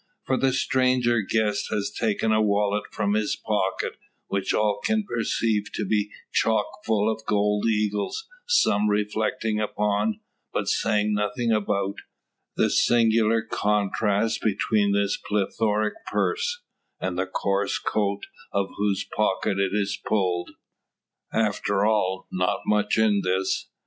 [0.25, 3.97] For the stranger guest has taken a wallet from his pocket,
[4.29, 10.19] which all can perceive to be "chock full" of gold "eagles," some reflecting upon,
[10.51, 11.97] but saying nothing about,
[12.55, 16.63] the singular contrast between this plethoric purse,
[16.99, 18.25] and the coarse coat
[18.55, 20.55] out of whose pocket it is pulled.
[21.31, 23.69] After all, not much in this.